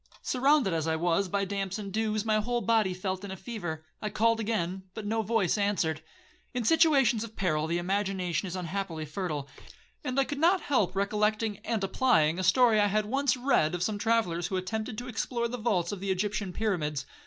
Surrounded 0.23 0.73
as 0.73 0.87
I 0.87 0.95
was 0.95 1.27
by 1.29 1.45
damps 1.45 1.77
and 1.77 1.93
dews, 1.93 2.25
my 2.25 2.39
whole 2.41 2.61
body 2.61 2.91
felt 2.91 3.23
in 3.23 3.29
a 3.29 3.37
fever. 3.37 3.85
I 4.01 4.09
called 4.09 4.39
again, 4.39 4.81
but 4.95 5.05
no 5.05 5.21
voice 5.21 5.59
answered. 5.59 6.01
In 6.55 6.63
situations 6.63 7.23
of 7.23 7.35
peril, 7.35 7.67
the 7.67 7.77
imagination 7.77 8.47
is 8.47 8.55
unhappily 8.55 9.05
fertile, 9.05 9.47
and 10.03 10.19
I 10.19 10.23
could 10.23 10.39
not 10.39 10.61
help 10.61 10.95
recollecting 10.95 11.57
and 11.59 11.83
applying 11.83 12.39
a 12.39 12.43
story 12.43 12.79
I 12.79 12.87
had 12.87 13.05
once 13.05 13.37
read 13.37 13.75
of 13.75 13.83
some 13.83 13.99
travellers 13.99 14.47
who 14.47 14.57
attempted 14.57 14.97
to 14.97 15.07
explore 15.07 15.47
the 15.47 15.59
vaults 15.59 15.91
of 15.91 15.99
the 15.99 16.09
Egyptian 16.09 16.51
pyramids. 16.51 17.05